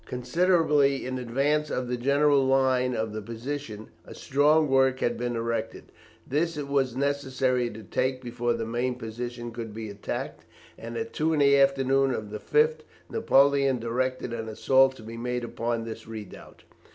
]Considerably 0.07 1.05
in 1.05 1.19
advance 1.19 1.69
of 1.69 1.87
the 1.87 1.95
general 1.95 2.43
line 2.47 2.95
of 2.95 3.13
the 3.13 3.21
position 3.21 3.89
a 4.03 4.15
strong 4.15 4.67
work 4.67 4.99
had 4.99 5.15
been 5.15 5.35
erected; 5.35 5.91
this 6.25 6.57
it 6.57 6.67
was 6.67 6.95
necessary 6.95 7.69
to 7.69 7.83
take 7.83 8.19
before 8.19 8.53
the 8.55 8.65
main 8.65 8.95
position 8.95 9.51
could 9.51 9.75
be 9.75 9.91
attacked, 9.91 10.43
and 10.75 10.97
at 10.97 11.13
two 11.13 11.33
in 11.33 11.39
the 11.39 11.55
afternoon 11.55 12.09
of 12.15 12.31
the 12.31 12.39
5th, 12.39 12.79
Napoleon 13.11 13.77
directed 13.77 14.33
an 14.33 14.49
assault 14.49 14.95
to 14.95 15.03
be 15.03 15.17
made 15.17 15.43
upon 15.43 15.83
this 15.83 16.07
redoubt. 16.07 16.63